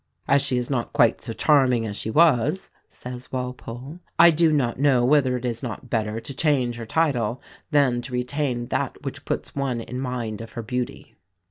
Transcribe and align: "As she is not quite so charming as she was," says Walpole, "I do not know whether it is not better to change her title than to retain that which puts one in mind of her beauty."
"As 0.27 0.41
she 0.41 0.57
is 0.57 0.71
not 0.71 0.93
quite 0.93 1.21
so 1.21 1.31
charming 1.31 1.85
as 1.85 1.95
she 1.95 2.09
was," 2.09 2.71
says 2.87 3.31
Walpole, 3.31 3.99
"I 4.17 4.31
do 4.31 4.51
not 4.51 4.79
know 4.79 5.05
whether 5.05 5.37
it 5.37 5.45
is 5.45 5.61
not 5.61 5.91
better 5.91 6.19
to 6.19 6.33
change 6.33 6.77
her 6.77 6.87
title 6.87 7.39
than 7.69 8.01
to 8.01 8.13
retain 8.13 8.65
that 8.69 9.03
which 9.03 9.25
puts 9.25 9.55
one 9.55 9.79
in 9.79 9.99
mind 9.99 10.41
of 10.41 10.53
her 10.53 10.63
beauty." 10.63 11.17